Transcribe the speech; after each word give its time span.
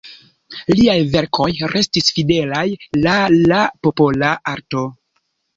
Liaj 0.79 0.95
verkoj 1.15 1.47
restis 1.75 2.09
fidelaj 2.17 2.65
la 3.05 3.15
la 3.53 3.63
popola 3.89 4.33
arto. 4.57 4.85